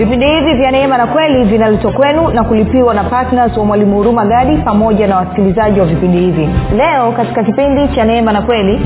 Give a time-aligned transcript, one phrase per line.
[0.00, 4.24] vipindi hivi vya neema na kweli vinaletwa kwenu na kulipiwa na ptns wa mwalimu huruma
[4.26, 6.48] gadi pamoja na wasikilizaji wa vipindi hivi.
[6.76, 8.80] Leo katika kipindi cha neema na kweli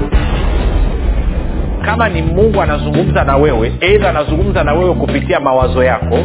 [1.84, 6.18] kama ni mungu anazungumza na wewe eidha anazungumza na wewe kupitia mawazo yako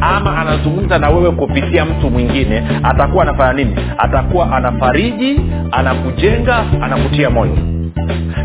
[0.00, 3.76] ama anazungumza na wewe kupitia mtu mwingine atakuwa anafanya nini?
[3.98, 5.40] Atakuwa anafariji
[5.72, 7.56] anakujenga anakutia moyo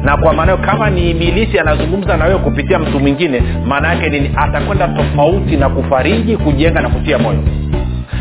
[0.08, 4.32] na kwa maana kama ni ibilisi anazungumza na wewe kupitia mtu mwingine maana yake nini?
[4.36, 7.40] Atakwenda tofauti na kufariji kujenga na kutia moyo.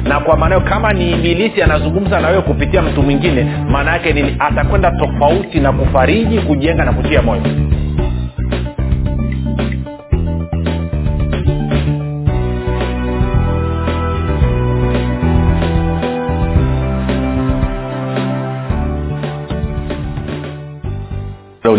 [0.04, 4.12] Na kwa maana hiyo kama ni ibilisi anazungumza na wewe kupitia mtu mwingine maana yake
[4.12, 4.36] nini?
[4.38, 7.42] Atakwenda tofauti na kufariji kujenga na kutia moyo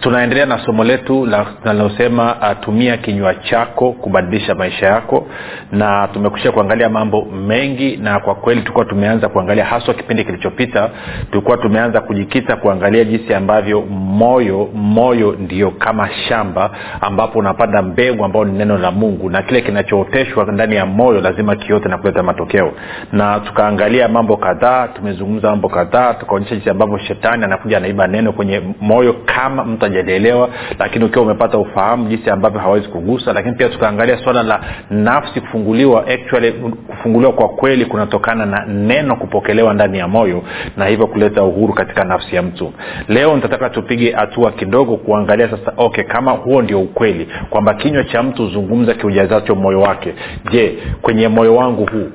[0.00, 5.26] tunaendelea na somo letu linalosema uh, tumia kinywa chako kubadilisha maisha yako.
[5.72, 10.90] Na tumekusha kuangalia mambo mengi na kwa kweli tulikuwa tumeanza kuangalia haswa kipindi kilichopita
[11.30, 18.44] tulikuwa tumeanza kujikita kuangalia jinsi ambavyo moyo moyo ndio kama shamba ambapo unapanda mbegu ambao
[18.44, 22.72] ni neno la mungu na kile kinachooteshwa ndani ya moyo lazima kiote na kuleta matokeo.
[23.12, 28.62] Na tukaangalia mambo kadhaa tumezungumza mambo kadhaa tukaonyesha jinsi ambavyo shetani anakuja anaiba neno kwenye
[28.80, 34.18] moyo kama mtu hajalielewa lakini ukiwa umepata ufahamu jinsi ambavyo hawezi kugusa lakini pia tukaangalia
[34.24, 34.60] swala la
[34.90, 36.52] nafsi kufunguliwa actually
[36.86, 40.42] kufunguliwa kwa kweli kunatokana na neno kupokelewa ndani ya moyo
[40.76, 42.72] na hivyo kuleta uhuru katika nafsi ya mtu.
[43.08, 48.22] Leo nitataka tupige hatua kidogo kuangalia sasa okay kama huo ndio ukweli kwamba kinywa cha
[48.22, 50.14] mtu huzungumza kiujazacho moyo wake.
[50.50, 52.10] Je kwenye moyo wangu huu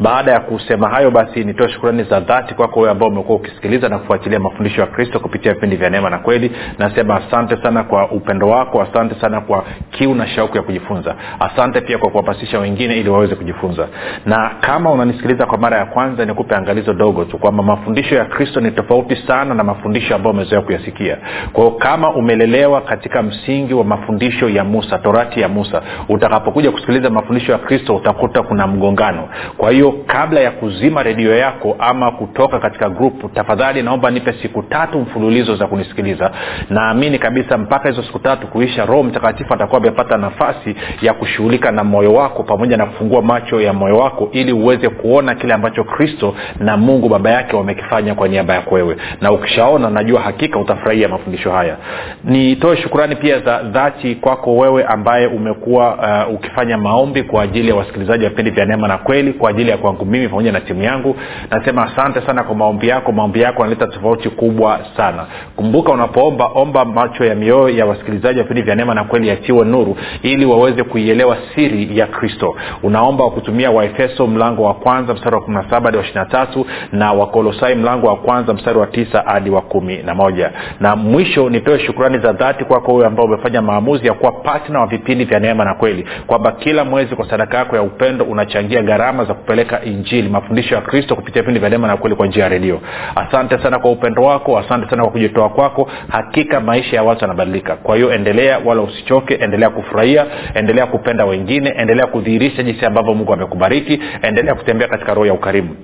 [0.00, 3.98] baada ya kusema hayo basi nitoe shukurani za dhati kwako wewe ambao umekuwa ukisikiliza na
[3.98, 6.52] kufuatilia mafundisho ya kristo kupitia vipindi vya neema na kweli.
[6.78, 11.14] Nasema asante sana kwa upendo wako asante sana kwa kiu na shauku ya kujifunza.
[11.40, 13.88] Asante pia kwa kuhamasisha wengine ili waweze kujifunza.
[14.26, 18.60] Na kama unanisikiliza kwa mara ya kwanza nikupe angalizo dogo tu kwamba mafundisho ya kristo
[18.60, 21.16] ni tofauti sana na mafundisho ambayo umezoea kuyasikia.
[21.52, 27.52] Kwao kama umelelewa katika msingi wa mafundisho ya musa torati ya musa utakapokuja kusikiliza mafundisho
[27.52, 32.88] ya kristo utakuta kuna mgongano kwa hiyo kabla ya kuzima redio yako ama kutoka katika
[32.90, 36.30] grupu tafadhali naomba nipe siku tatu mfululizo za kunisikiliza.
[36.70, 41.84] Naamini kabisa mpaka hizo siku tatu kuisha roho mtakatifu atakuwa amepata nafasi ya kushughulika na
[41.84, 46.34] moyo wako pamoja na kufungua macho ya moyo wako ili uweze kuona kile ambacho kristo
[46.58, 48.96] na mungu baba yake wamekifanya kwa niaba yako wewe.
[49.20, 51.76] Na ukishaona najua hakika utafurahia mafundisho haya.
[52.24, 55.94] Nitoe shukurani pia za dhati kwako wewe ambaye umekuwa
[56.28, 59.32] uh, ukifanya maombi kwa ajili ya wasikilizaji wa vipindi vya neema na kweli.
[59.32, 61.16] Kwa ajili ya kwangu mimi pamoja na timu yangu.
[61.50, 63.12] Nasema asante sana kwa maombi yako.
[63.12, 65.26] Maombi yako yanaleta tofauti kubwa sana.
[65.56, 69.64] Kumbuka unapoomba omba macho ya mioyo ya wasikilizaji wa vipindi vya neema na kweli yatiwe
[69.64, 72.56] nuru ili waweze kuielewa siri ya kristo.
[72.82, 73.32] Unaomba wa
[73.74, 78.54] waefeso mlango wa kwanza mstari wa 17 hadi wa 23 na wakolosai mlango wa kwanza
[78.54, 80.52] mstari wa tisa hadi wa kumi na moja.
[80.80, 84.86] Na mwisho nitoe shukrani za dhati kwako wewe ambao umefanya maamuzi ya kuwa patna wa
[84.86, 89.24] vipindi vya neema na kweli kwamba kila mwezi kwa sadaka yako ya upendo unachangia gharama
[89.24, 92.48] za kupeleka injili mafundisho ya kristo kupitia vipindi vya neema na kweli kwa njia ya
[92.48, 92.80] redio.
[93.16, 95.90] Asante sana kwa upendo wako asante sana kwa kujitoa kwako.
[96.08, 97.76] Hakika maisha ya watu yanabadilika.
[97.76, 103.32] Kwa hiyo endelea wala usichoke endelea kufurahia endelea kupenda wengine endelea kudhihirisha jinsi ambavyo mungu
[103.32, 105.76] amekubariki endelea kutembea katika roho ya ukarimu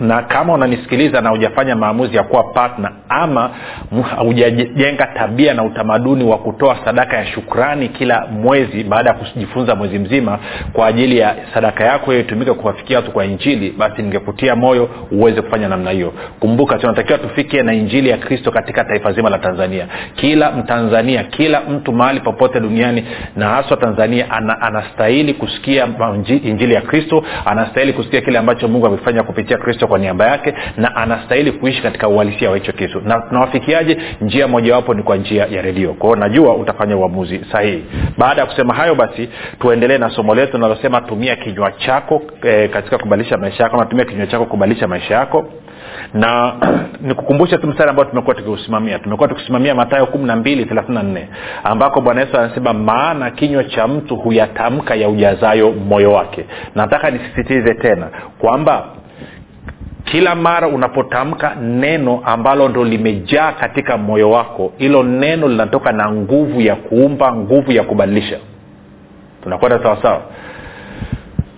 [0.00, 3.50] na kama unanisikiliza na hujafanya maamuzi ya kuwa partner ama
[4.18, 9.98] hujajenga tabia na utamaduni wa kutoa sadaka ya shukrani kila mwezi baada ya kujifunza mwezi
[9.98, 10.38] mzima
[10.72, 15.42] kwa ajili ya sadaka yako hiyo itumike kuwafikia watu kwa injili basi ningekutia moyo uweze
[15.42, 16.12] kufanya namna hiyo.
[16.40, 19.86] Kumbuka tunatakiwa tufike na injili ya kristo katika taifa zima la tanzania.
[20.14, 23.04] Kila mtanzania kila mtu mahali popote duniani
[23.36, 25.88] na haswa tanzania ana, anastahili kusikia
[26.42, 30.96] injili ya kristo anastahili kusikia kile ambacho mungu amefanya kupitia kristo kwa niaba yake na
[30.96, 33.00] anastahili kuishi katika uhalisia wa hicho kitu.
[33.00, 33.98] Na tunawafikiaje?
[34.20, 35.94] Njia mojawapo ni kwa njia ya redio.
[35.94, 37.84] Kwao najua utafanya uamuzi sahihi.
[38.18, 39.28] Baada ya kusema hayo basi
[39.60, 44.26] tuendelee na somo letu linalosema tumia kinywa chako e, katika kubadilisha maisha yako natumia kinywa
[44.26, 45.48] chako kubadilisha maisha yako.
[46.14, 46.54] Na
[47.06, 48.98] nikukumbushe tu mstari ambao tumekuwa tukiusimamia.
[48.98, 51.28] Tumekuwa tukisimamia matayo kumi na mbili thelathini nne
[51.64, 56.44] ambako bwana yesu anasema maana kinywa cha mtu huyatamka ya ujazayo moyo wake.
[56.74, 58.08] Nataka nisisitize tena
[58.38, 58.86] kwamba
[60.04, 66.60] kila mara unapotamka neno ambalo ndo limejaa katika moyo wako hilo neno linatoka na nguvu
[66.60, 68.38] ya kuumba nguvu ya kubadilisha.
[69.42, 70.22] Tunakwenda sawasawa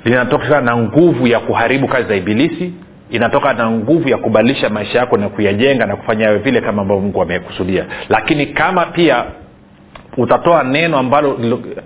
[0.04, 2.72] linatoka na nguvu ya kuharibu kazi za ibilisi
[3.10, 7.02] inatoka na nguvu ya kubadilisha maisha yako na kuyajenga na kufanya yawe vile kama ambavyo
[7.02, 7.84] mungu amekusudia.
[8.08, 9.24] Lakini kama pia
[10.16, 11.38] utatoa neno ambalo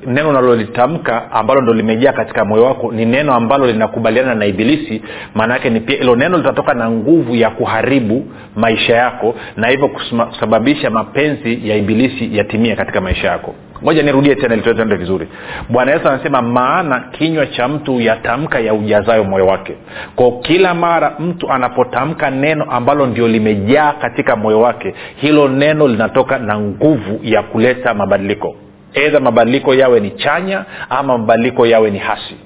[0.06, 5.02] neno unalolitamka ambalo ndo limejaa katika moyo wako ni neno ambalo linakubaliana na ibilisi.
[5.34, 9.88] Maana yake ni pia hilo neno litatoka na nguvu ya kuharibu maisha yako na hivyo
[9.88, 15.28] kusababisha mapenzi ya ibilisi yatimie katika maisha yako moja nirudie tena ilituende vizuri.
[15.68, 19.76] Bwana yesu anasema maana kinywa cha mtu yatamka ya ujazayo moyo wake.
[20.16, 26.38] Kwa kila mara mtu anapotamka neno ambalo ndio limejaa katika moyo wake hilo neno linatoka
[26.38, 28.56] na nguvu ya kuleta mabadiliko.
[28.94, 32.36] Edha mabadiliko yawe ni chanya ama mabadiliko yawe ni hasi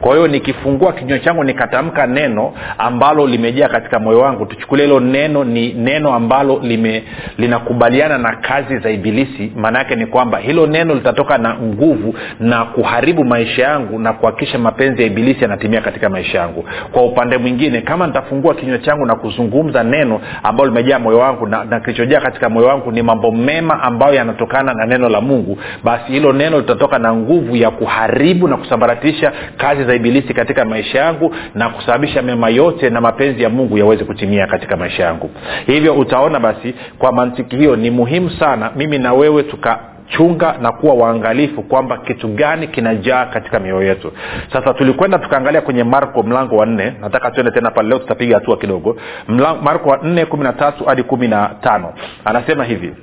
[0.00, 5.44] kwa hiyo nikifungua kinywa changu nikatamka neno ambalo limejaa katika moyo wangu tuchukulie hilo neno
[5.44, 7.04] ni neno ambalo lime
[7.38, 9.52] linakubaliana na kazi za ibilisi.
[9.56, 14.58] Maana yake ni kwamba hilo neno litatoka na nguvu na kuharibu maisha yangu na kuhakikisha
[14.58, 16.64] mapenzi ya ibilisi yanatimia katika maisha yangu.
[16.92, 21.64] Kwa upande mwingine kama nitafungua kinywa changu na kuzungumza neno ambalo limejaa moyo wangu na,
[21.64, 26.12] na kilichojaa katika moyo wangu ni mambo mema ambayo yanatokana na neno la mungu basi
[26.12, 31.34] hilo neno litatoka na nguvu ya kuharibu na kusambaratisha kazi za ibilisi katika maisha yangu
[31.54, 35.30] na kusababisha mema yote na mapenzi ya mungu yaweze kutimia katika maisha yangu.
[35.66, 39.78] Hivyo utaona basi kwa mantiki hiyo ni muhimu sana mimi na wewe tuka
[40.08, 44.12] chunga na kuwa waangalifu kwamba kitu gani kinajaa katika mioyo yetu.
[44.52, 48.56] Sasa tulikwenda tukaangalia kwenye marko mlango wa nne nataka tuende tena pale leo tutapiga hatua
[48.56, 48.96] kidogo.
[49.62, 51.92] Marko wa nne kumi na tatu hadi kumi na tano.
[52.24, 52.94] Anasema hivi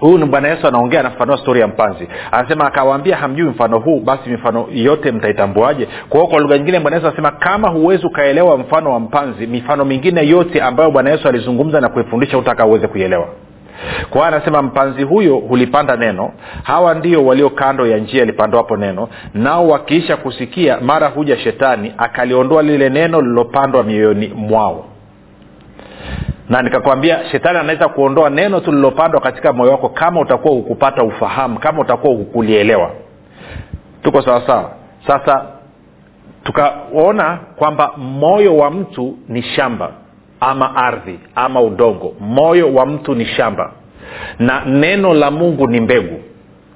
[0.00, 2.08] huyu ni bwana yesu anaongea anafafanua stori ya mpanzi.
[2.32, 5.88] Anasema akawaambia hamjui mfano huu basi mifano yote mtaitambuaje?
[6.08, 9.84] Kwa hiyo kwa lugha nyingine bwana yesu anasema kama huwezi ukaelewa mfano wa mpanzi mifano
[9.84, 13.28] mingine yote ambayo bwana yesu alizungumza na kuifundisha utaka uweze kuielewa.
[14.10, 16.32] Kwa anasema mpanzi huyo hulipanda neno.
[16.62, 19.08] Hawa ndio walio kando ya njia lipandwapo neno.
[19.34, 24.84] Nao wakiisha kusikia mara huja shetani akaliondoa lile neno lililopandwa mioyoni mwao
[26.48, 31.80] na nikakwambia shetani anaweza kuondoa neno tulilopandwa katika moyo wako kama utakuwa hukupata ufahamu kama
[31.80, 32.90] utakuwa hukulielewa.
[34.02, 34.70] Tuko sawasawa
[35.06, 35.44] sasa
[36.44, 39.90] tukaona kwamba moyo wa mtu ni shamba
[40.40, 42.14] ama ardhi ama udongo.
[42.20, 43.72] Moyo wa mtu ni shamba
[44.38, 46.20] na neno la mungu ni mbegu.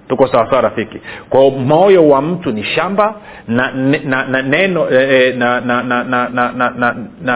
[0.09, 1.01] Tuko sawasawa rafiki?
[1.31, 3.15] Kwao moyo wa mtu ni shamba
[3.49, 3.71] na,
[4.05, 4.87] na, na neno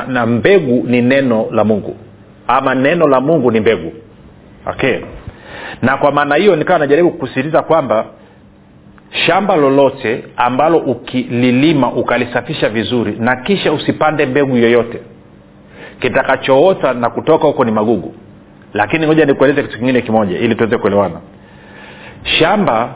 [0.09, 1.97] na mbegu ni neno la mungu
[2.47, 3.93] ama neno la mungu ni mbegu.
[4.67, 4.99] Okay.
[5.83, 8.05] Na kwa maana hiyo nikawa najaribu kusisitiza kwamba
[9.11, 15.01] shamba lolote ambalo ukililima ukalisafisha vizuri na kisha usipande mbegu yoyote
[16.01, 18.15] kitakachoota na kutoka huko ni magugu.
[18.75, 21.21] Lakini ngoja nikueleze kitu kingine kimoja ili tuweze kuelewana.
[22.25, 22.95] Shamba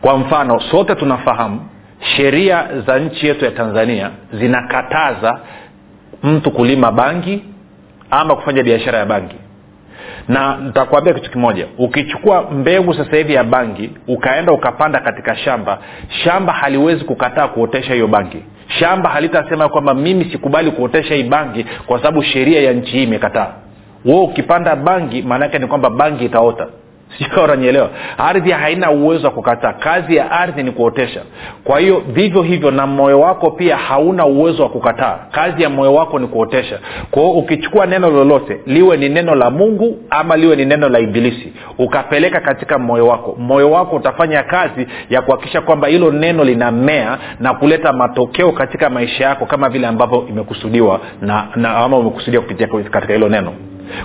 [0.00, 1.60] kwa mfano sote tunafahamu
[2.16, 5.40] sheria za nchi yetu ya tanzania zinakataza
[6.22, 7.44] mtu kulima bangi
[8.20, 9.36] ama kufanya biashara ya bangi.
[10.28, 11.66] Na nitakwambia kitu kimoja.
[11.78, 15.78] Ukichukua mbegu sasa hivi ya bangi ukaenda ukapanda katika shamba
[16.24, 18.42] shamba haliwezi kukataa kuotesha hiyo bangi.
[18.68, 23.52] Shamba halitasema kwamba mimi sikubali kuotesha hii bangi kwa sababu sheria ya nchi hii imekataa.
[24.04, 26.66] Wo ukipanda bangi maana yake ni kwamba bangi itaota
[27.44, 31.20] unanyelewa ardhi haina uwezo wa kukataa kazi ya ardhi ni kuotesha.
[31.64, 35.18] Kwa hiyo vivyo hivyo na moyo wako pia hauna uwezo wa kukataa.
[35.30, 36.78] Kazi ya moyo wako ni kuotesha.
[37.10, 40.98] Kwa hiyo ukichukua neno lolote liwe ni neno la mungu ama liwe ni neno la
[40.98, 43.36] ibilisi ukapeleka katika moyo wako.
[43.38, 49.24] Moyo wako utafanya kazi ya kuhakikisha kwamba hilo neno linamea na kuleta matokeo katika maisha
[49.24, 53.52] yako kama vile ambavyo imekusudiwa na, na ama umekusudia kupitia katika hilo neno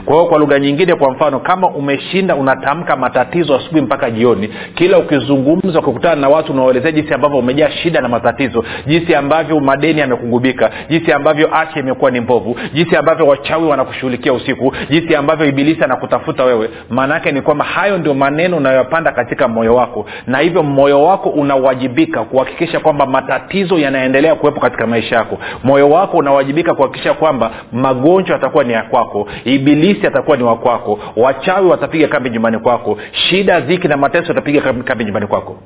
[0.05, 4.97] kwa hiyo kwa lugha nyingine kwa mfano kama umeshinda unatamka matatizo asubuhi mpaka jioni kila
[4.97, 10.71] ukizungumza ukikutana na watu unawaelezea jinsi ambavyo umejaa shida na matatizo jinsi ambavyo madeni yamekugubika
[10.89, 16.43] jinsi ambavyo afya imekuwa ni mbovu jinsi ambavyo wachawi wanakushughulikia usiku jinsi ambavyo ibilisi anakutafuta
[16.43, 16.69] wewe.
[16.89, 21.29] Maana yake ni kwamba hayo ndio maneno unayoyapanda katika moyo wako na hivyo moyo wako
[21.29, 25.37] unawajibika kuhakikisha kwamba matatizo yanaendelea kuwepo katika maisha yako.
[25.63, 29.27] Moyo wako unawajibika kuhakikisha kwamba magonjwa yatakuwa ni ya kwako
[29.71, 32.97] ibilisi atakuwa ni wakwako wachawi watapiga kambi nyumbani kwako.
[33.11, 35.57] Shida dhiki na mateso yatapiga kambi nyumbani kwako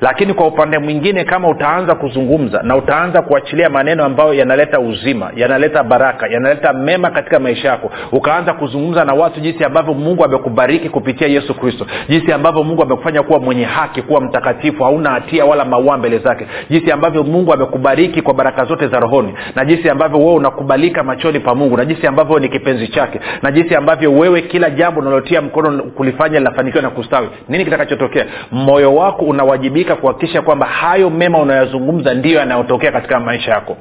[0.00, 5.82] lakini kwa upande mwingine kama utaanza kuzungumza na utaanza kuachilia maneno ambayo yanaleta uzima yanaleta
[5.82, 11.28] baraka yanaleta mema katika maisha yako ukaanza kuzungumza na watu jinsi ambavyo mungu amekubariki kupitia
[11.28, 15.96] yesu kristo jinsi ambavyo mungu amekufanya kuwa mwenye haki kuwa mtakatifu hauna hatia wala maua
[15.98, 20.34] mbele zake jinsi ambavyo mungu amekubariki kwa baraka zote za rohoni na jinsi ambavyo wewe
[20.34, 24.70] unakubalika machoni pa mungu na jinsi ambavyo ni kipenzi chake na jinsi ambavyo wewe kila
[24.70, 27.28] jambo unalotia mkono kulifanya linafanikiwa na kustawi.
[27.48, 28.26] Nini kitakachotokea?
[28.52, 33.76] Moyo wako unawajibika unawajibika kuhakikisha kwamba hayo mema unayozungumza ndiyo yanayotokea katika maisha yako.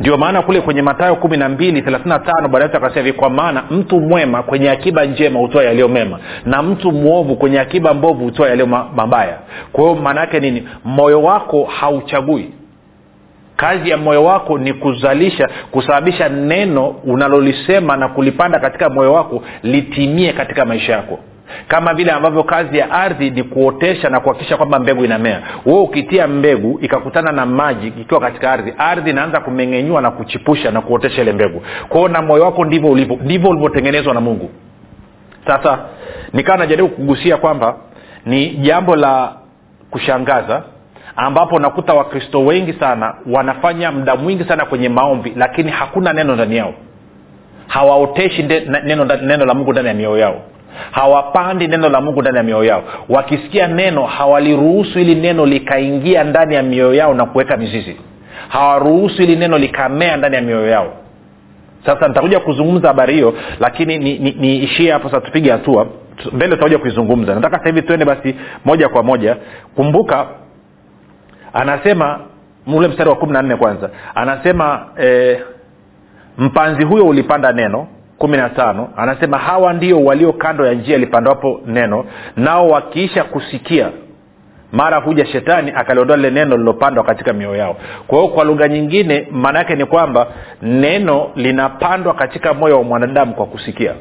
[0.00, 2.18] Ndio maana kule kwenye matayo kumi na mbili thelathina
[2.48, 6.62] bwana yesu akasema hivi kwa maana mtu mwema kwenye akiba njema hutoa yaliyo mema na
[6.62, 9.38] mtu mwovu kwenye akiba mbovu hutoa yaliyo mabaya.
[9.72, 10.68] Kwa hiyo maana yake nini?
[10.84, 12.52] Moyo wako hauchagui.
[13.56, 20.32] Kazi ya moyo wako ni kuzalisha kusababisha neno unalolisema na kulipanda katika moyo wako litimie
[20.32, 21.18] katika maisha yako
[21.68, 25.42] kama vile ambavyo kazi ya ardhi ni kuotesha na kuhakikisha kwamba mbegu inamea.
[25.66, 30.80] Wewe ukitia mbegu ikakutana na maji ikiwa katika ardhi ardhi inaanza kumeng'enyua na kuchipusha na
[30.80, 31.62] kuotesha ile mbegu.
[31.88, 34.50] Kwao na moyo wako ndivyo ulivyo ndivyo ulivyotengenezwa na mungu.
[35.46, 35.78] Sasa
[36.32, 37.76] nikawa najaribu kugusia kwamba
[38.26, 39.32] ni jambo la
[39.90, 40.62] kushangaza
[41.16, 46.56] ambapo nakuta wakristo wengi sana wanafanya muda mwingi sana kwenye maombi lakini hakuna neno ndani
[46.56, 46.74] yao.
[47.66, 50.42] Hawaoteshi neno, neno la mungu ndani ya mioyo yao
[50.90, 52.82] hawapandi neno la mungu ndani ya mioyo yao.
[53.08, 57.96] Wakisikia neno hawaliruhusu ili neno likaingia ndani ya mioyo yao na kuweka mizizi.
[58.48, 60.92] Hawaruhusu ili neno likamea ndani ya mioyo yao.
[61.86, 65.86] Sasa nitakuja kuzungumza habari hiyo lakini niishie ni, ni hapo sasa tupige hatua.
[66.32, 67.34] Mbele tutakuja kuizungumza.
[67.34, 69.36] Nataka sasa hivi tuende basi moja kwa moja.
[69.74, 70.26] Kumbuka
[71.52, 72.20] anasema
[72.66, 73.90] ule mstari wa kumi na nne kwanza.
[74.14, 75.40] Anasema eh,
[76.38, 77.86] mpanzi huyo ulipanda neno
[78.18, 82.04] kumi na tano anasema hawa ndio walio kando ya njia lipandwapo neno
[82.36, 83.90] nao wakiisha kusikia
[84.72, 87.76] mara huja shetani akaliondoa lile neno lilopandwa katika mioyo yao.
[88.06, 90.26] Kwa hiyo kwa lugha nyingine maana yake ni kwamba
[90.62, 93.94] neno linapandwa katika moyo wa mwanadamu kwa kusikia.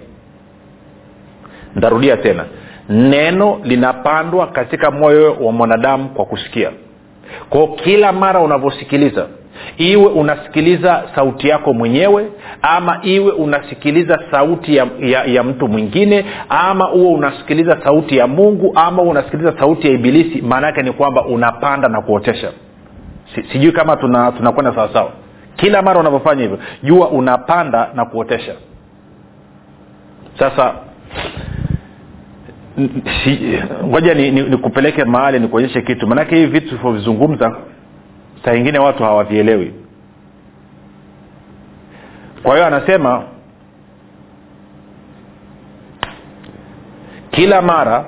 [1.75, 2.45] Ntarudia tena.
[2.89, 6.71] Neno linapandwa katika moyo wa mwanadamu kwa kusikia.
[7.49, 9.27] Kwao kila mara unavyosikiliza
[9.77, 12.27] iwe unasikiliza sauti yako mwenyewe
[12.61, 18.71] ama iwe unasikiliza sauti ya, ya, ya mtu mwingine ama uwe unasikiliza sauti ya mungu
[18.75, 22.51] ama uwe unasikiliza sauti ya ibilisi maana ni kwamba unapanda na kuotesha.
[23.35, 25.11] Si, sijui kama tunakwenda tuna sawasawa
[25.55, 28.55] kila mara unavyofanya hivyo jua unapanda na kuotesha.
[30.39, 30.73] Sasa
[33.85, 36.07] ngoja nikupeleke ni, ni mahali nikuonyeshe kitu.
[36.07, 37.55] Maanake hivi vitu tulivyovizungumza
[38.47, 39.73] saa ingine watu hawavielewi
[42.43, 43.23] kwa hiyo anasema
[47.31, 48.05] kila mara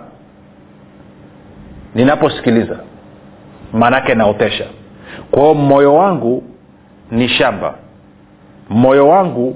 [1.95, 2.79] ninaposikiliza
[3.73, 4.65] maanake naotesha.
[5.31, 6.43] Kwa hiyo moyo wangu
[7.11, 7.75] ni shamba.
[8.69, 9.55] Moyo wangu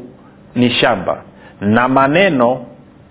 [0.56, 1.22] ni shamba.
[1.62, 2.66] Na maneno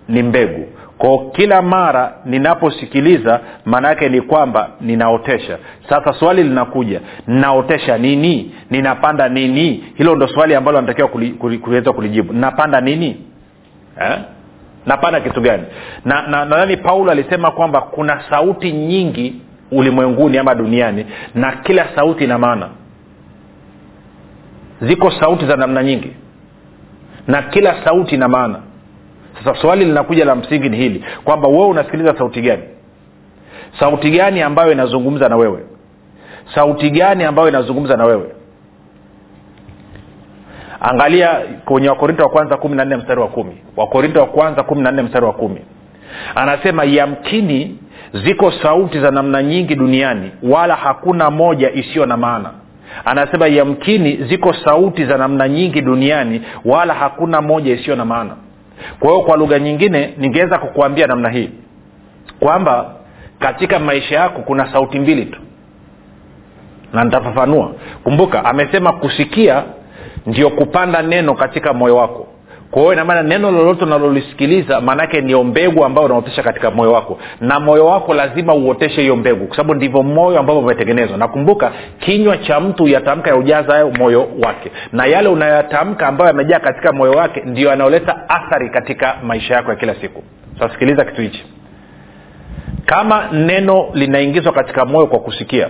[0.07, 0.65] ni mbegu
[1.03, 5.57] kwao kila mara ninaposikiliza maana yake ni kwamba ninaotesha.
[5.89, 8.55] Sasa swali linakuja ninaotesha nini?
[8.69, 9.83] Ninapanda nini?
[9.95, 11.31] Hilo ndo swali ambalo natakiwa kuli,
[11.93, 12.33] kulijibu.
[12.33, 13.17] Napanda nini?
[14.01, 14.17] Eh?
[14.85, 15.63] napanda kitu gani?
[16.05, 19.35] Na nadhani na, paulo alisema kwamba kuna sauti nyingi
[19.71, 21.05] ulimwenguni ama duniani
[21.35, 22.69] na kila sauti ina maana.
[24.81, 26.11] Ziko sauti za namna nyingi
[27.27, 28.59] na kila sauti ina maana
[29.39, 32.63] sasa swali linakuja la msingi ni hili kwamba wewe unasikiliza sauti gani?
[33.79, 35.59] Sauti gani ambayo inazungumza na wewe?
[36.55, 38.31] Sauti gani ambayo inazungumza na wewe?
[40.79, 43.57] Angalia kwenye wakorinto wa kwanza kumi na nne mstari wa kumi.
[43.77, 45.61] Wakorinto wa kwanza kumi na nne mstari wa kumi.
[46.35, 47.77] Anasema yamkini
[48.13, 52.49] ziko sauti za namna nyingi duniani wala hakuna moja isiyo na maana.
[53.05, 58.35] Anasema yamkini ziko sauti za namna nyingi duniani wala hakuna moja isiyo na maana
[58.99, 61.49] kwa hiyo kwa lugha nyingine ningeweza kukuambia namna hii.
[62.39, 62.95] Kwamba
[63.39, 65.39] katika maisha yako kuna sauti mbili tu.
[66.93, 67.71] Na nitafafanua.
[68.03, 69.63] Kumbuka amesema kusikia
[70.25, 72.27] ndio kupanda neno katika moyo wako
[72.73, 77.19] kwa hiyo inamaana neno lolote unalolisikiliza maanaake ndio mbegu ambayo unaotesha katika moyo wako.
[77.41, 81.17] Na moyo wako lazima uoteshe hiyo mbegu kwa sababu ndivyo moyo ambavyo umetengenezwa.
[81.17, 84.71] Nakumbuka kinywa cha mtu yatamka ya ujaza hayo moyo wake.
[84.91, 89.75] Na yale unayoyatamka ambayo yamejaa katika moyo wake ndio yanayoleta athari katika maisha yako ya
[89.77, 90.23] kila siku.
[90.59, 91.45] Sasikiliza kitu hichi.
[92.85, 95.67] Kama neno linaingizwa katika moyo kwa kusikia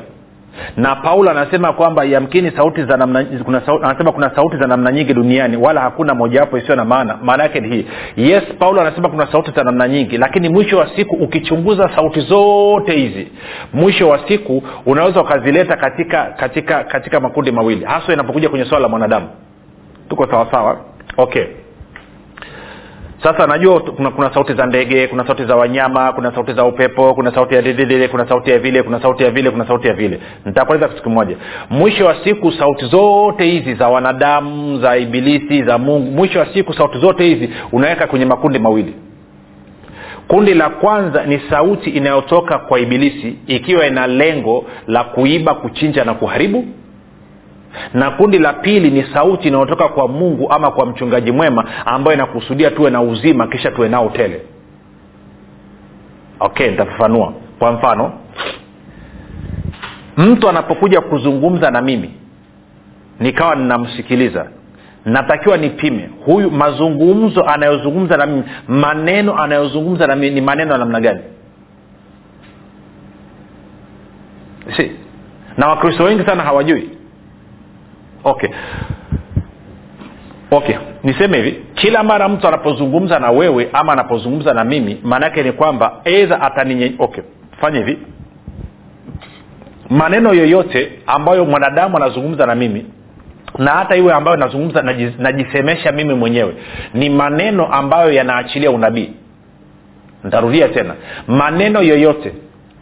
[0.78, 4.92] na paulo anasema kwamba yamkini sauti za namna kuna sauti, anasema kuna sauti za namna
[4.92, 7.18] nyingi duniani wala hakuna mojawapo isiyo na maana.
[7.24, 7.86] Maana yake ni hii.
[8.18, 12.92] Yes paulo anasema kuna sauti za namna nyingi lakini mwisho wa siku ukichunguza sauti zote
[12.98, 13.28] hizi
[13.74, 17.86] mwisho wa siku unaweza ukazileta katika katika katika makundi mawili.
[17.86, 19.28] Haswa inapokuja kwenye swala la mwanadamu.
[20.10, 20.78] Tuko sawasawa?
[21.18, 21.46] Okay
[23.24, 27.14] sasa najua kuna, kuna sauti za ndege kuna sauti za wanyama kuna sauti za upepo
[27.14, 29.94] kuna sauti ya dididile kuna sauti ya vile kuna sauti ya vile kuna sauti ya
[29.94, 30.20] vile.
[30.46, 31.38] Nitakueleza kitu kimoja.
[31.70, 36.74] Mwisho wa siku sauti zote hizi za wanadamu za ibilisi za mungu mwisho wa siku
[36.74, 38.94] sauti zote hizi unaweka kwenye makundi mawili.
[40.28, 46.14] Kundi la kwanza ni sauti inayotoka kwa ibilisi ikiwa ina lengo la kuiba kuchinja na
[46.14, 46.66] kuharibu
[47.94, 52.72] na kundi la pili ni sauti inayotoka kwa mungu ama kwa mchungaji mwema ambayo inakusudia
[52.72, 54.42] tuwe na uzima kisha tuwe nao tele.
[56.40, 57.34] Okay nitafafanua.
[57.60, 58.12] Kwa mfano
[60.18, 62.12] mtu anapokuja kuzungumza na mimi
[63.20, 64.48] nikawa ninamsikiliza
[65.06, 71.00] natakiwa nipime huyu mazungumzo anayozungumza na mimi maneno anayozungumza na mimi ni maneno ya namna
[71.02, 71.20] gani?
[74.78, 74.92] Si.
[75.58, 76.90] Na wakristo wengi sana hawajui
[78.24, 78.50] okay.
[80.52, 80.76] Okay.
[81.04, 86.02] Niseme hivi kila mara mtu anapozungumza na wewe ama anapozungumza na mimi maanaake ni kwamba
[86.04, 87.24] edha ataninye okay.
[87.62, 87.98] Fanya hivi.
[89.90, 92.86] Maneno yoyote ambayo mwanadamu anazungumza na mimi
[93.58, 94.82] na hata iwe ambayo nazungumza
[95.20, 96.54] najisemesha mimi mwenyewe
[96.94, 99.10] ni maneno ambayo yanaachilia unabii.
[100.24, 100.94] Ntarudia tena.
[101.28, 102.34] Maneno yoyote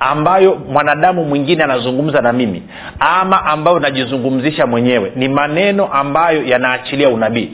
[0.01, 2.63] ambayo mwanadamu mwingine anazungumza na mimi
[2.99, 7.51] ama ambayo najizungumzisha mwenyewe ni maneno ambayo yanaachilia unabii.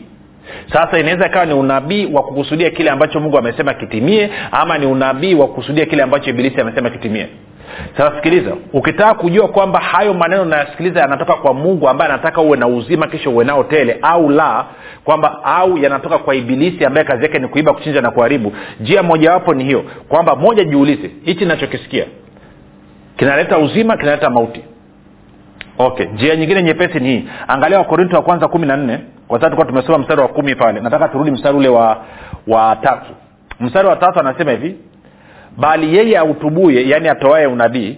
[0.74, 5.34] Sasa inaweza ikawa ni unabii wa kukusudia kile ambacho mungu amesema kitimie ama ni unabii
[5.34, 7.28] wa kukusudia kile ambacho ibilisi amesema kitimie.
[7.98, 12.68] Sasa sikiliza ukitaka kujua kwamba hayo maneno nayasikiliza yanatoka kwa mungu ambaye anataka uwe na
[12.68, 14.66] uzima kisha uwe nao tele au la
[15.04, 19.54] kwamba au yanatoka kwa ibilisi ambaye kazi yake ni kuiba kuchinja na kuharibu njia mojawapo
[19.54, 22.06] ni hiyo kwamba moja jiulize hichi nachokisikia
[23.18, 24.64] kinaleta uzima kinaleta mauti.
[25.78, 27.30] Okay njia nyingine nyepesi ni hii.
[27.48, 29.00] Angalia wakorinto wa kwanza kumi na nne.
[29.28, 30.80] Kwa sababu tulikuwa tumesoma mstari wa kumi pale.
[30.80, 32.04] Nataka turudi mstari ule wa
[32.48, 33.12] wa tatu.
[33.60, 34.78] Mstari wa tatu anasema hivi
[35.58, 37.98] bali yeye autubuye yaani atoaye unabii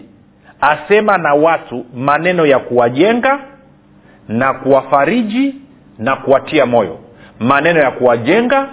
[0.62, 3.40] asema na watu maneno ya kuwajenga
[4.28, 5.56] na kuwafariji
[6.00, 7.00] na kuwatia moyo.
[7.40, 8.68] Maneno ya kuwajenga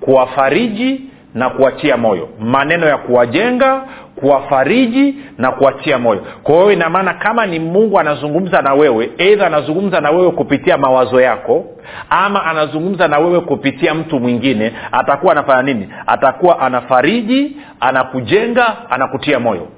[0.00, 1.00] kuwafariji
[1.34, 2.28] na kuwatia moyo.
[2.40, 3.82] Maneno ya kuwajenga
[4.20, 6.26] kuwafariji na kuwatia moyo.
[6.42, 11.20] Kwa hiyo inamaana kama ni mungu anazungumza na wewe eidha anazungumza na wewe kupitia mawazo
[11.20, 11.64] yako
[12.10, 15.88] ama anazungumza na wewe kupitia mtu mwingine atakuwa anafanya nini?
[16.06, 19.68] Atakuwa anafariji anakujenga anakutia moyo.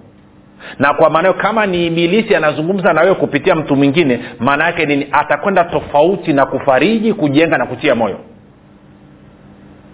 [0.79, 5.07] Na kwa maanao kama ni ibilisi anazungumza na wewe kupitia mtu mwingine maana yake nini?
[5.13, 8.19] Atakwenda tofauti na kufariji kujenga na kutia moyo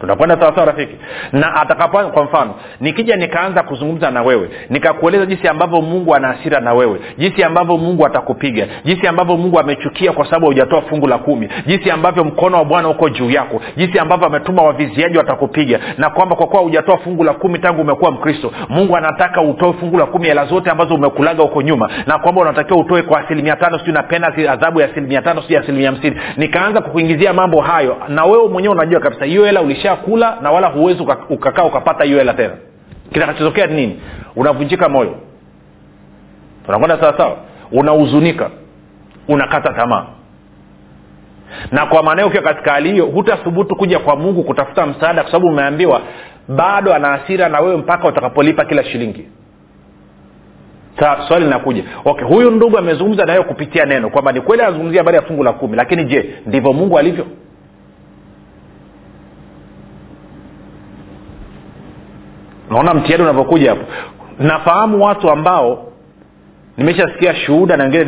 [0.05, 0.97] tunakwenda sawasawa rafiki?
[1.33, 6.61] Na atakapo kwa mfano nikija nikaanza kuzungumza na wewe nikakueleza jinsi ambavyo mungu ana hasira
[6.61, 11.19] na wewe jinsi ambavyo mungu atakupiga jinsi ambavyo mungu amechukia kwa sababu haujatoa fungu la
[11.19, 16.11] kumi jinsi ambavyo mkono wa bwana uko juu yako jinsi ambavyo ametuma waviziaji watakupiga na
[16.11, 20.07] kwamba kwa kuwa hujatoa fungu la kumi tangu umekuwa mkristo mungu anataka utoe fungu la
[20.07, 23.93] kumi hela zote ambazo umekulaga huko nyuma na kwamba unatakiwa utoe kwa asilimia tano siu
[23.93, 26.17] na penalty adhabu ya asilimia tano sijui asilimia hamsini.
[26.37, 29.61] Nikaanza kukuingizia mambo hayo na wewe mwenyewe unajua kabisa hiyo hela
[29.95, 32.55] ulishakula na wala huwezi ukakaa ukapata hiyo hela tena.
[33.13, 34.01] Kitakachotokea ni nini?
[34.37, 35.15] Unavunjika moyo.
[36.69, 37.37] Unakwenda sawasawa
[37.73, 38.51] unahuzunika.
[39.29, 40.07] Unakata tamaa.
[41.73, 45.47] Na kwa maanao ukiwa katika hali hiyo hutathubutu kuja kwa mungu kutafuta msaada kwa sababu
[45.49, 46.01] umeambiwa
[46.49, 49.29] bado ana hasira na wewe mpaka utakapolipa kila shilingi.
[51.01, 51.85] Sa, swali linakuja.
[52.05, 55.53] Okay huyu ndugu amezungumza nayo kupitia neno kwamba ni kweli anazungumzia habari ya fungu la
[55.53, 57.27] kumi lakini je ndivyo mungu alivyo
[62.71, 63.83] naona mtihani unavyokuja hapo.
[64.39, 65.89] Nafahamu watu ambao
[66.77, 68.05] nimeshasikia shuhuda na wengine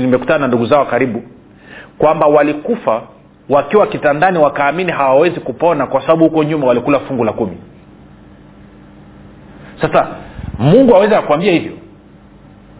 [0.00, 1.22] nimekutana na ndugu zao karibu
[1.98, 3.02] kwamba walikufa
[3.48, 7.56] wakiwa kitandani wakaamini hawawezi kupona kwa sababu huko nyuma walikula fungu la kumi.
[9.80, 10.06] Sasa
[10.58, 11.72] mungu awezi akuambia hivyo.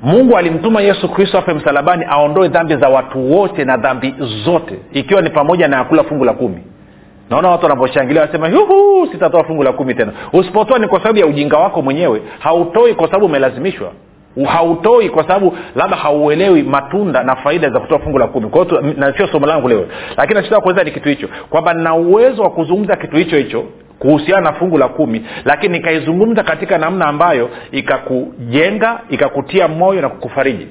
[0.03, 4.15] Mungu alimtuma yesu kristo afe msalabani aondoe dhambi za watu wote na dhambi
[4.45, 6.63] zote ikiwa ni pamoja na yakula fungu la kumi
[7.31, 10.13] naona watu wanaposhangilia wanasema yuhu sitatoa fungu la kumi tena.
[10.33, 12.23] Usipotoa ni kwa sababu ya ujinga wako mwenyewe.
[12.39, 13.93] Hautoi kwa sababu umelazimishwa.
[14.47, 18.49] Hautoi kwa sababu labda hauelewi matunda na faida za kutoa fungu la kumi.
[18.49, 19.87] Kwa hiyo nasio somo langu leo.
[20.17, 23.65] Lakini nachotaka kueleza ni kitu hicho kwamba nina uwezo wa kuzungumza kitu hicho hicho
[23.99, 30.69] kuhusiana na fungu la kumi lakini nikaizungumza katika namna ambayo ikakujenga ikakutia moyo na kukufariji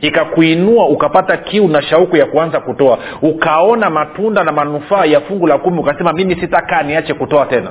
[0.00, 2.98] ikakuinua ukapata kiu na shauku ya kuanza kutoa.
[3.22, 7.70] Ukaona matunda na manufaa ya fungu la kumi ukasema mimi sitakaa niache kutoa tena.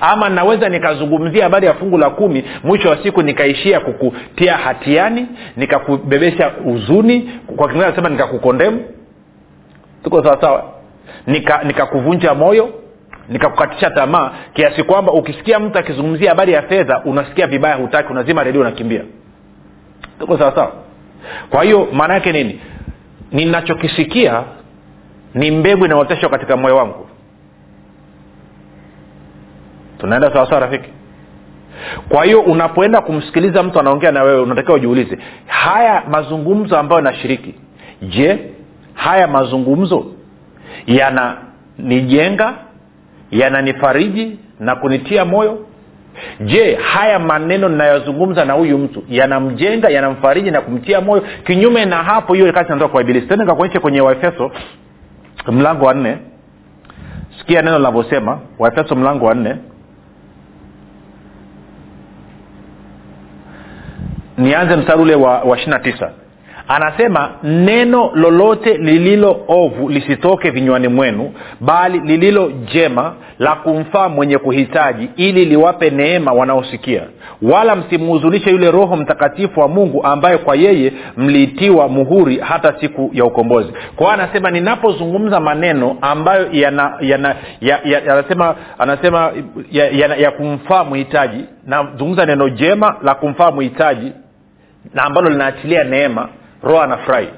[0.00, 6.50] Ama naweza nikazungumzia habari ya fungu la kumi mwisho wa siku nikaishia kukutia hatiani nikakubebesha
[6.64, 8.84] huzuni kwa kiingereza nasema nikakukondemu.
[10.04, 10.64] Tuko sawasawa
[11.64, 12.68] nikakuvunja nika moyo
[13.28, 18.60] nikakukatisha tamaa kiasi kwamba ukisikia mtu akizungumzia habari ya fedha unasikia vibaya hutaki unazima redio
[18.60, 19.02] unakimbia.
[20.18, 20.72] Tuko sawasawa
[21.50, 22.60] kwa hiyo maana yake nini?
[23.32, 24.42] Ninachokisikia
[25.34, 27.06] ni mbegu inaoteshwa katika moyo wangu.
[29.98, 30.88] Tunaenda sawasawa rafiki?
[32.08, 37.54] Kwa hiyo unapoenda kumsikiliza mtu anaongea na wewe unatakiwa ujiulize haya mazungumzo ambayo nashiriki
[38.02, 38.38] je
[38.94, 40.06] haya mazungumzo
[40.86, 42.54] yananijenga
[43.30, 45.66] yananifariji na kunitia moyo
[46.40, 51.22] je haya maneno ninayozungumza na huyu mtu yanamjenga yanamfariji na kumtia moyo?
[51.44, 53.26] Kinyume na hapo hiyo kazi natoka kwa ibilisi.
[53.26, 54.50] Tena nikakuonyesha kwenye waefeso
[55.52, 56.18] mlango wa nne.
[57.38, 59.56] Sikia neno linavyosema waefeso mlango wa nne.
[64.38, 66.10] Nianze mstari ule wa, wa ishiri tisa
[66.68, 75.08] anasema neno lolote lililo ovu lisitoke vinywani mwenu bali lililo jema la kumfaa mwenye kuhitaji
[75.16, 77.02] ili liwape neema wanaosikia.
[77.42, 83.24] Wala msimhuzunishe yule roho mtakatifu wa mungu ambaye kwa yeye mliitiwa muhuri hata siku ya
[83.24, 83.72] ukombozi.
[83.96, 89.32] Kwa hiyo anasema ninapozungumza maneno ambayo yana, yana, ya, ya, anasema anasema
[89.70, 94.12] ya, ya, ya kumfaa mhitaji nazungumza neno jema la kumfaa mhitaji
[94.94, 96.28] na ambalo linaachilia neema
[96.62, 97.28] roho anafurahi.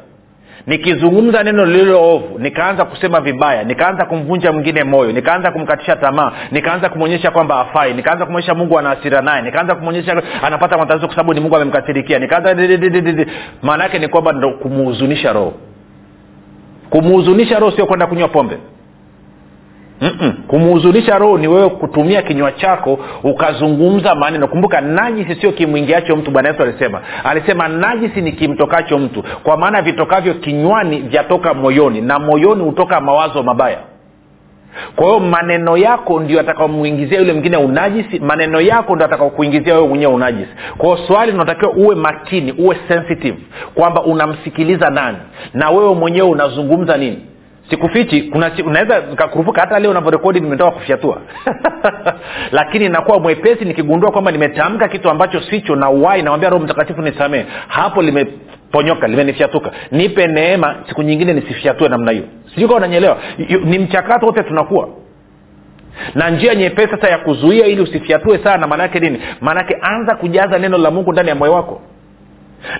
[0.66, 6.88] Nikizungumza neno lililo ovu nikaanza kusema vibaya nikaanza kumvunja mwingine moyo nikaanza kumkatisha tamaa nikaanza
[6.88, 11.40] kumwonyesha kwamba afai nikaanza kumwonyesha mungu anaasira naye nikaanza kumwonyesha anapata matatizo kwa sababu ni
[11.40, 12.56] mungu amemkasirikia nikaanza
[13.62, 15.54] maana yake ni kwamba ndo kumuhuzunisha roho.
[16.90, 18.58] Kumuhuzunisha roho sio kwenda kunywa pombe
[20.48, 24.48] kumuhuzunisha roho ni wewe kutumia kinywa chako ukazungumza maneno.
[24.48, 27.00] Kumbuka najisi sio kimwingiacho mtu bwana yesu alisema.
[27.24, 29.22] Alisema najisi ni kimtokacho mtu.
[29.42, 33.78] Kwa maana vitokavyo kinywani vyatoka moyoni na moyoni hutoka mawazo mabaya.
[34.96, 40.12] Kwa hiyo maneno yako ndio atakaomwingizia yule mwingine unajisi maneno yako ndio atakaokuingizia wewe mwenyewe
[40.14, 40.50] unajisi.
[40.78, 43.38] Kwao swali unatakiwa uwe makini uwe sensitive
[43.74, 45.18] kwamba unamsikiliza nani?
[45.54, 47.18] Na wewe mwenyewe unazungumza nini
[47.70, 51.20] sikufichi kuna unaweza nikakurupuka hata leo unavyorekodi nimetoka kufyatua.
[52.52, 57.44] Lakini nakuwa mwepesi nikigundua kwamba nimetamka kitu ambacho sicho na uwai nawambia roho mtakatifu nisamee.
[57.68, 59.70] Hapo limeponyoka limenifyatuka.
[59.90, 62.24] Nipe neema siku nyingine nisifyatue namna hiyo.
[62.54, 63.18] Sijui kaa unanyelewa
[63.64, 64.88] ni mchakato wote tunakuwa.
[66.14, 69.22] Na njia nyepesi sasa ya kuzuia ili usifyatue sana maanaake nini?
[69.40, 71.80] Maanake anza kujaza neno la mungu ndani ya moyo wako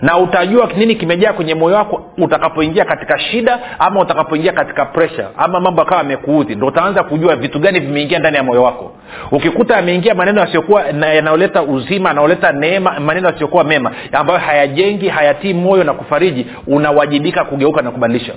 [0.01, 5.61] na utajua nini kimejaa kwenye moyo wako utakapoingia katika shida ama utakapoingia katika presha ama
[5.61, 8.93] mambo akawa amekuudhi ndo utaanza kujua vitu gani vimeingia ndani ya moyo wako.
[9.31, 15.85] Ukikuta ameingia maneno yasiyokuwa yanayoleta uzima yanayoleta neema maneno yasiyokuwa mema ambayo hayajengi hayatii moyo
[15.85, 18.33] na kufariji unawajibika kugeuka na kubadilisha.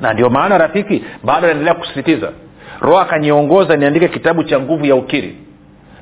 [0.00, 2.28] Na ndio maana rafiki bado anaendelea kusisitiza
[2.80, 5.36] roho akaniongoza niandike kitabu cha nguvu ya ukiri.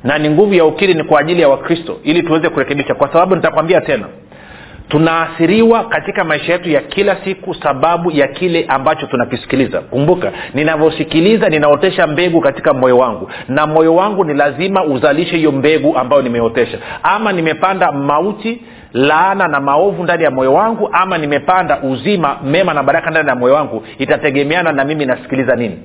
[0.04, 2.94] Na ni nguvu ya ukiri ni kwa ajili ya wakristo ili tuweze kurekebisha.
[2.94, 4.06] Kwa sababu nitakwambia tena
[4.90, 9.80] tunaathiriwa katika maisha yetu ya kila siku sababu ya kile ambacho tunakisikiliza.
[9.80, 13.30] Kumbuka ninavyosikiliza ninaotesha mbegu katika moyo wangu.
[13.48, 16.78] Na moyo wangu ni lazima uzalishe hiyo mbegu ambayo nimeotesha.
[17.02, 22.82] Ama nimepanda mauti laana na maovu ndani ya moyo wangu ama nimepanda uzima mema na
[22.82, 23.82] baraka ndani ya moyo wangu.
[23.98, 25.78] Itategemeana na mimi nasikiliza nini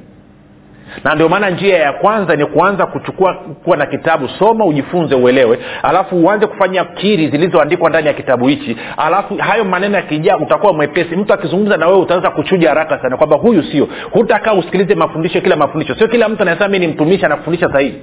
[1.03, 5.59] na ndio maana njia ya kwanza ni kuanza kuchukua kuwa na kitabu soma ujifunze uelewe.
[5.83, 8.77] Alafu uanze kufanya kiri zilizoandikwa ndani ya kitabu hichi.
[8.97, 11.15] Alafu hayo maneno yakijaa utakuwa mwepesi.
[11.15, 13.87] Mtu akizungumza na wewe utaanza kuchuja haraka sana kwamba huyu sio.
[14.11, 15.95] Hutakaa usikilize mafundisho kila mafundisho.
[15.95, 17.95] Sio kila mtu anasema mi ni mtumishi anafundisha sahihi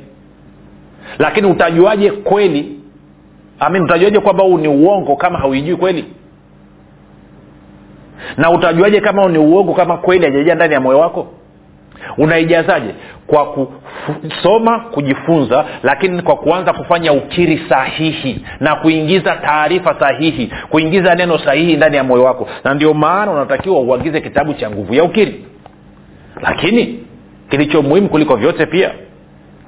[1.19, 2.79] lakini utajuaje kweli?
[3.61, 6.05] Amin utajuaje kwamba huu ni uongo kama hauijui kweli?
[8.37, 11.27] Na utajuaje kama ni uongo kama kweli hajaijaa ndani ya moyo wako
[12.19, 12.91] unaijazaje?
[13.27, 21.39] Kwa kusoma kujifunza lakini kwa kuanza kufanya ukiri sahihi na kuingiza taarifa sahihi kuingiza neno
[21.39, 22.49] sahihi ndani ya moyo wako.
[22.65, 25.45] Na ndio maana unatakiwa uagize kitabu cha nguvu ya ukiri.
[26.43, 26.99] Lakini
[27.51, 28.91] kilicho muhimu kuliko vyote pia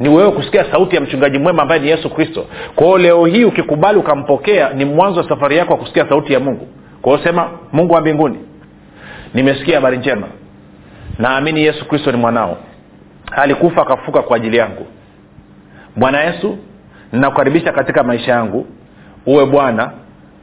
[0.01, 2.47] ni wewe kusikia sauti ya mchungaji mwema ambaye ni yesu kristo.
[2.75, 6.69] Kwao leo hii ukikubali ukampokea ni mwanzo wa safari yako wa kusikia sauti ya mungu.
[7.03, 8.39] Kwao sema mungu wa mbinguni
[9.35, 10.27] nimesikia habari njema
[11.19, 12.57] naamini yesu kristo ni mwanao.
[13.37, 14.87] Alikufa akafuka kwa ajili yangu.
[15.97, 16.59] Bwana yesu
[17.13, 18.67] ninakukaribisha katika maisha yangu.
[19.27, 19.91] Uwe bwana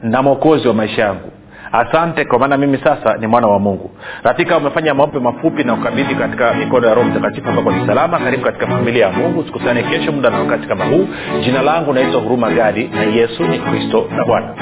[0.02, 1.30] na mwokozi wa maisha yangu.
[1.72, 3.90] Asante kwa maana mimi sasa ni mwana wa mungu.
[4.22, 8.18] Rafika umefanya maombe mafupi na ukabidhi katika mikono ya roho mtakatifu ambako ni salama.
[8.18, 9.44] Karibu katika familia ya mungu.
[9.44, 11.08] Sikusane kesho muda na wakati kama huu.
[11.44, 14.54] Jina langu naitwa huruma gadi na yesu ni kristo na bwana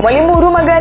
[0.00, 0.40] mwalimu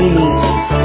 [0.00, 0.79] Mimi.